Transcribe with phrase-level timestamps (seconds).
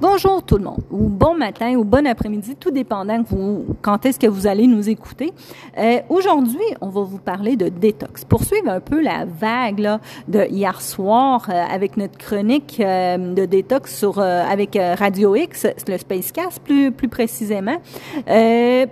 [0.00, 4.20] Bonjour tout le monde, ou bon matin, ou bon après-midi, tout dépendant vous, quand est-ce
[4.20, 5.32] que vous allez nous écouter.
[5.76, 8.24] Euh, Aujourd'hui, on va vous parler de détox.
[8.24, 13.44] Poursuivre un peu la vague là, de hier soir euh, avec notre chronique euh, de
[13.44, 17.78] détox sur euh, avec euh, Radio X, le Spacecast plus plus précisément.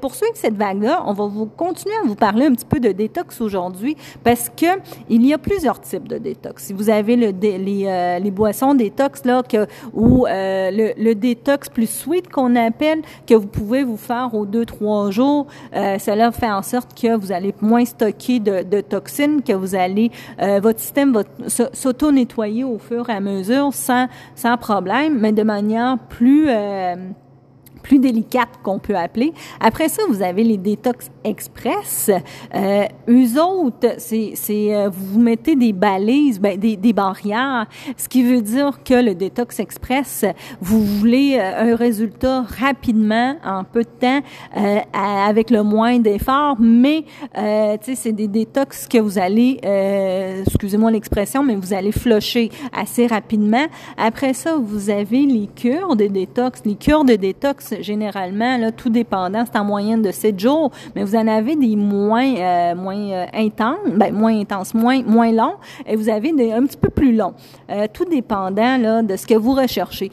[0.00, 3.42] poursuivre cette vague-là, on va vous continuer à vous parler un petit peu de détox
[3.42, 4.80] aujourd'hui parce que
[5.10, 6.64] il y a plusieurs types de détox.
[6.64, 11.88] Si vous avez le, les, les boissons détox là que ou le le détox plus
[11.88, 15.46] sweet qu'on appelle, que vous pouvez vous faire aux deux, trois jours.
[15.74, 19.74] Euh, cela fait en sorte que vous allez moins stocker de, de toxines, que vous
[19.74, 25.32] allez, euh, votre système va s'auto-nettoyer au fur et à mesure sans, sans problème, mais
[25.32, 26.46] de manière plus...
[26.48, 26.94] Euh,
[27.84, 29.32] plus délicate qu'on peut appeler.
[29.60, 32.10] Après ça, vous avez les détox express.
[32.54, 37.66] Euh, eux autres, c'est, c'est euh, vous mettez des balises, ben, des, des barrières,
[37.96, 40.24] ce qui veut dire que le détox express,
[40.60, 44.20] vous voulez euh, un résultat rapidement, en peu de temps,
[44.56, 47.04] euh, avec le moins d'efforts, mais
[47.36, 49.60] euh, c'est des détox que vous allez,
[50.46, 53.66] excusez-moi l'expression, mais vous allez flusher assez rapidement.
[53.98, 56.62] Après ça, vous avez les cures de détox.
[56.64, 61.04] Les cures de détox, généralement, là, tout dépendant, c'est en moyenne de 7 jours, mais
[61.04, 65.56] vous en avez des moins, euh, moins euh, intenses, ben, moins intenses, moins, moins longs,
[65.86, 67.34] et vous avez des un petit peu plus longs.
[67.70, 70.10] Euh, tout dépendant là, de ce que vous recherchez.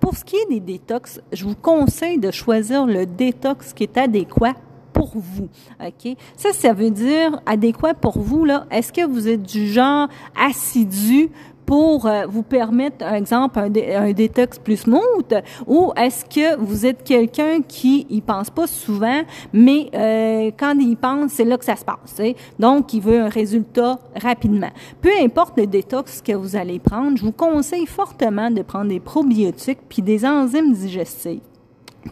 [0.00, 3.98] pour ce qui est des détox, je vous conseille de choisir le détox qui est
[3.98, 4.54] adéquat
[4.94, 5.48] pour vous.
[5.84, 6.16] OK?
[6.36, 8.66] Ça, ça veut dire adéquat pour vous, là.
[8.70, 10.08] Est-ce que vous êtes du genre
[10.40, 11.30] assidu
[11.66, 13.70] pour euh, vous permettre, par exemple, un,
[14.02, 19.22] un, détox plus smooth, ou est-ce que vous êtes quelqu'un qui y pense pas souvent,
[19.52, 22.20] mais euh, quand il pense, c'est là que ça se passe.
[22.58, 24.70] Donc, il veut un résultat rapidement.
[25.00, 29.00] Peu importe le détox que vous allez prendre, je vous conseille fortement de prendre des
[29.00, 31.40] probiotiques puis des enzymes digestives.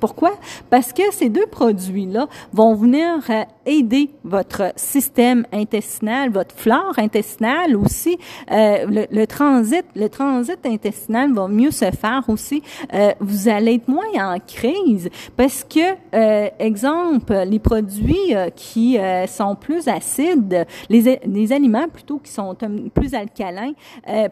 [0.00, 0.32] Pourquoi?
[0.70, 7.76] Parce que ces deux produits-là vont venir euh, aider votre système intestinal, votre flore intestinale
[7.76, 8.18] aussi.
[8.50, 12.62] Euh, le, le, transit, le transit intestinal va mieux se faire aussi.
[12.94, 15.80] Euh, vous allez être moins en crise parce que,
[16.14, 22.30] euh, exemple, les produits euh, qui euh, sont plus acides, les, les aliments plutôt qui
[22.30, 22.56] sont
[22.94, 23.72] plus alcalins,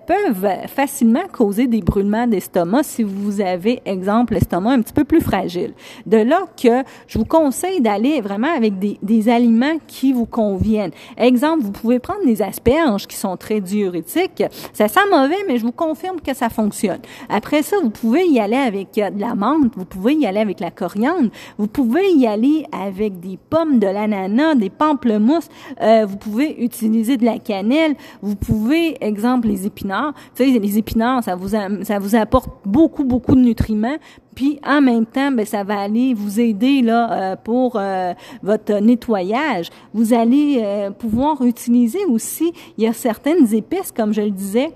[0.06, 5.20] peuvent facilement causer des brûlements d'estomac si vous avez, exemple, l'estomac un petit peu plus
[5.20, 5.72] fragile.
[6.06, 10.92] De là que je vous conseille d'aller vraiment avec des, des, aliments qui vous conviennent.
[11.16, 14.44] Exemple, vous pouvez prendre des asperges qui sont très diurétiques.
[14.72, 17.00] Ça sent mauvais, mais je vous confirme que ça fonctionne.
[17.28, 20.40] Après ça, vous pouvez y aller avec euh, de la menthe, vous pouvez y aller
[20.40, 25.48] avec la coriandre, vous pouvez y aller avec des pommes, de l'ananas, des pamplemousses,
[25.80, 30.14] euh, vous pouvez utiliser de la cannelle, vous pouvez, exemple, les épinards.
[30.34, 33.96] Tu sais, les épinards, ça vous, ça vous apporte beaucoup, beaucoup de nutriments,
[34.34, 38.74] puis en même temps, ben, ça va aller vous aider là euh, pour euh, votre
[38.80, 39.68] nettoyage.
[39.92, 44.72] Vous allez euh, pouvoir utiliser aussi, il y a certaines épices, comme je le disais,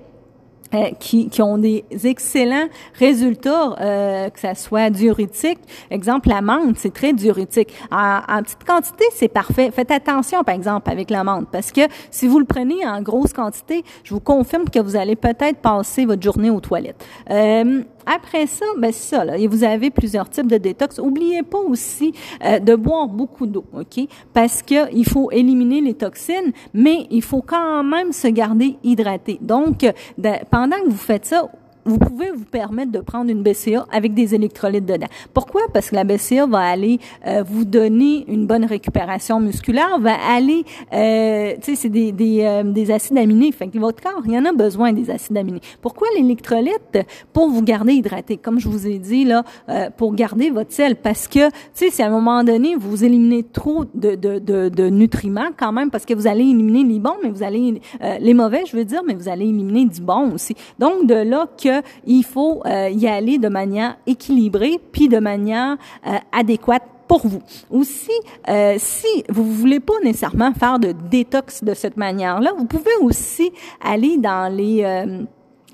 [0.74, 5.58] euh, qui, qui, ont des excellents résultats, euh, que ça soit diurétique.
[5.88, 7.72] Exemple, la menthe, c'est très diurétique.
[7.92, 9.70] En, en petite quantité, c'est parfait.
[9.70, 13.32] Faites attention, par exemple, avec la menthe, parce que si vous le prenez en grosse
[13.32, 17.04] quantité, je vous confirme que vous allez peut-être passer votre journée aux toilettes.
[17.30, 19.24] Euh, après ça, ben ça.
[19.24, 20.98] Là, et vous avez plusieurs types de détox.
[20.98, 22.12] Oubliez pas aussi
[22.44, 24.06] euh, de boire beaucoup d'eau, ok?
[24.32, 29.38] Parce que il faut éliminer les toxines, mais il faut quand même se garder hydraté.
[29.40, 29.80] Donc,
[30.18, 31.48] de, pendant que vous faites ça,
[31.84, 35.06] vous pouvez vous permettre de prendre une BCA avec des électrolytes dedans.
[35.32, 35.62] Pourquoi?
[35.72, 40.64] Parce que la BCA va aller euh, vous donner une bonne récupération musculaire, va aller,
[40.92, 43.52] euh, tu sais, c'est des, des, euh, des, acides aminés.
[43.52, 45.60] Fait que votre corps, il y en a besoin des acides aminés.
[45.82, 46.98] Pourquoi l'électrolyte?
[47.32, 50.96] Pour vous garder hydraté, comme je vous ai dit, là, euh, pour garder votre sel.
[50.96, 54.68] Parce que, tu sais, si à un moment donné, vous éliminez trop de, de, de,
[54.68, 58.18] de, nutriments quand même, parce que vous allez éliminer les bons, mais vous allez, euh,
[58.20, 60.54] les mauvais, je veux dire, mais vous allez éliminer du bon aussi.
[60.78, 61.73] Donc, de là que
[62.06, 65.76] il faut euh, y aller de manière équilibrée puis de manière
[66.06, 67.42] euh, adéquate pour vous.
[67.70, 68.12] Aussi,
[68.48, 73.52] euh, si vous voulez pas nécessairement faire de détox de cette manière-là, vous pouvez aussi
[73.82, 75.24] aller dans les euh,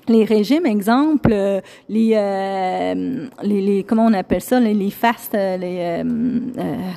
[0.07, 5.33] les régimes, exemple, euh, les, euh, les, les, comment on appelle ça, les, les fastes,
[5.33, 6.03] les, euh,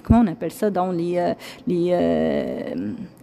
[0.03, 1.35] comment on appelle ça, donc les,
[1.67, 1.93] les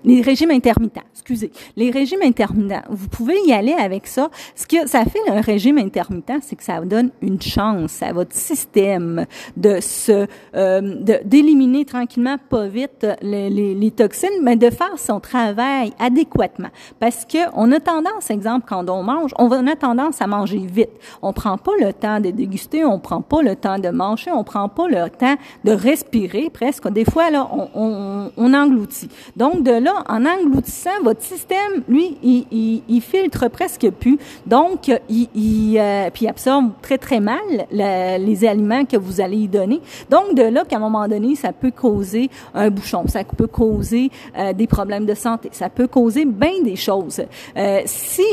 [0.04, 4.30] les régimes intermittents, excusez, les régimes intermittents, vous pouvez y aller avec ça.
[4.56, 8.36] Ce que ça fait un régime intermittent, c'est que ça donne une chance à votre
[8.36, 9.26] système
[9.58, 15.20] de se euh, d'éliminer tranquillement, pas vite les, les, les, toxines, mais de faire son
[15.20, 16.70] travail adéquatement.
[17.00, 20.90] Parce que on a tendance, exemple, quand on mange, on a tendance à manger vite.
[21.22, 24.44] On prend pas le temps de déguster, on prend pas le temps de manger, on
[24.44, 26.50] prend pas le temps de respirer.
[26.50, 29.10] Presque des fois là, on, on, on engloutit.
[29.36, 34.18] Donc de là en engloutissant, votre système, lui, il, il, filtre presque plus.
[34.46, 37.40] Donc, il, il euh, puis absorbe très, très mal
[37.72, 39.82] les aliments que vous allez y donner.
[40.10, 44.10] Donc, de là qu'à un moment donné, ça peut causer un bouchon, ça peut causer
[44.38, 47.22] euh, des problèmes de santé, ça peut causer bien des choses.
[47.58, 48.24] Euh, si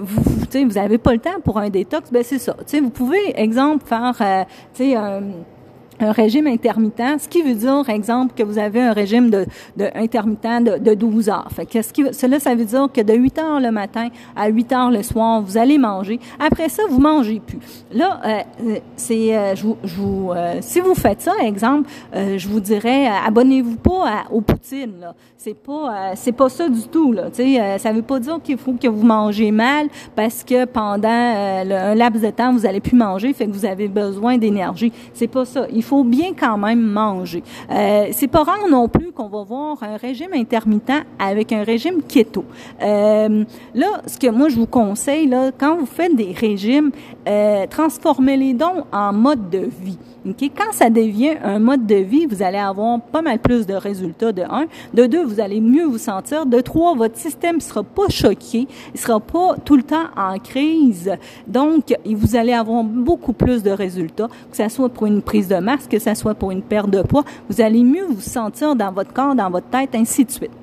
[0.00, 0.22] vous,
[0.52, 2.56] vous n'avez pas le temps pour un détox, ben c'est ça.
[2.80, 5.22] vous pouvez, exemple, faire, tu sais, un
[6.00, 9.46] un régime intermittent, ce qui veut dire, exemple, que vous avez un régime de,
[9.76, 11.48] de intermittent de, de 12 heures.
[11.54, 14.48] Fait que ce qui, cela, ça veut dire que de 8 heures le matin à
[14.48, 16.18] 8 heures le soir, vous allez manger.
[16.38, 17.58] Après ça, vous mangez plus.
[17.92, 22.48] Là, euh, c'est, euh, je, je vous, euh, si vous faites ça, exemple, euh, je
[22.48, 25.00] vous dirais, abonnez-vous pas à, aux poutines.
[25.00, 25.14] Là.
[25.36, 27.12] C'est pas, c'est pas ça du tout.
[27.12, 27.24] Là.
[27.32, 31.94] Sais, ça veut pas dire qu'il faut que vous mangez mal parce que pendant un
[31.96, 34.92] laps de temps, vous allez plus manger, fait que vous avez besoin d'énergie.
[35.12, 35.66] C'est pas ça.
[35.82, 37.42] Faut faut bien quand même manger.
[37.70, 42.00] Euh, c'est pas rare non plus qu'on va voir un régime intermittent avec un régime
[42.02, 42.46] keto.
[42.82, 43.44] Euh,
[43.74, 46.90] là, ce que moi je vous conseille, là, quand vous faites des régimes,
[47.28, 49.98] euh, transformez-les donc en mode de vie.
[50.24, 54.32] Quand ça devient un mode de vie, vous allez avoir pas mal plus de résultats
[54.32, 54.66] de un.
[54.94, 56.46] De deux, vous allez mieux vous sentir.
[56.46, 61.10] De trois, votre système sera pas choqué, il sera pas tout le temps en crise.
[61.48, 65.56] Donc, vous allez avoir beaucoup plus de résultats, que ce soit pour une prise de
[65.56, 67.24] masse, que ce soit pour une perte de poids.
[67.48, 70.61] Vous allez mieux vous sentir dans votre corps, dans votre tête, ainsi de suite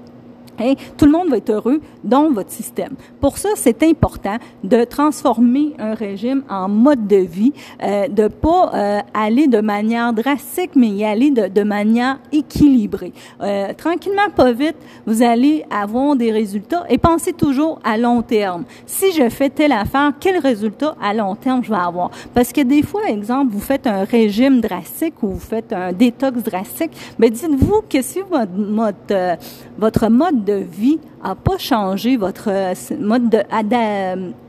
[0.98, 2.94] tout le monde va être heureux dans votre système.
[3.20, 7.54] Pour ça, c'est important de transformer un régime en mode de vie,
[7.84, 13.14] euh, de pas euh, aller de manière drastique, mais y aller de, de manière équilibrée.
[13.42, 14.76] Euh, tranquillement, pas vite,
[15.06, 18.64] vous allez avoir des résultats et pensez toujours à long terme.
[18.86, 22.12] Si je fais telle affaire, quel résultat à long terme je vais avoir?
[22.34, 26.44] Parce que des fois, exemple, vous faites un régime drastique ou vous faites un détox
[26.44, 29.36] drastique, mais dites-vous que si votre mode, euh,
[29.78, 32.50] votre mode de vie a pas changé, votre
[32.98, 33.42] mode de,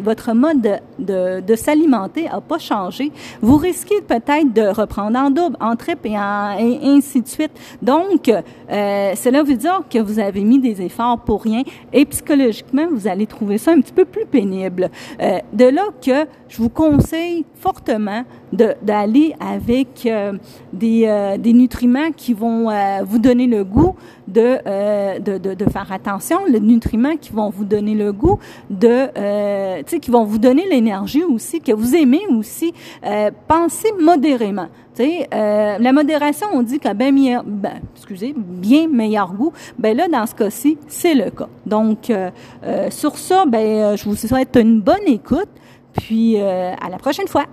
[0.00, 3.10] votre mode de, de, s'alimenter a pas changé,
[3.40, 7.52] vous risquez peut-être de reprendre en double, en triple et, ainsi de suite.
[7.82, 11.62] Donc, euh, cela veut dire que vous avez mis des efforts pour rien
[11.92, 14.90] et psychologiquement, vous allez trouver ça un petit peu plus pénible.
[15.20, 20.32] Euh, de là que je vous conseille fortement d'aller avec euh,
[20.72, 23.94] des, euh, des nutriments qui vont euh, vous donner le goût
[24.26, 24.58] de,
[25.20, 28.38] de, de, de, faire attention, les nutriments qui vont vous donner le goût
[28.68, 29.06] de,
[29.82, 32.72] tu sais, qui vont vous donner l'énergie aussi, que vous aimez aussi.
[33.48, 34.68] pensez modérément.
[34.94, 39.52] Sais, la modération, on dit qu'à bien meilleur, ben, excusez, bien meilleur goût.
[39.78, 41.48] Ben là, dans ce cas-ci, c'est le cas.
[41.66, 42.12] Donc,
[42.90, 45.48] sur ça, ben, je vous souhaite une bonne écoute.
[45.92, 47.44] Puis, à la prochaine fois.